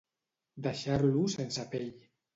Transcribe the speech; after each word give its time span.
Deixar-lo 0.67 1.23
sense 1.37 1.69
pell. 1.75 1.93